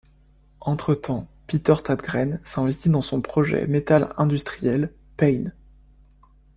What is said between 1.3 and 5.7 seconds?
Peter Tägtgren s'investit dans son projet metal industriel Pain.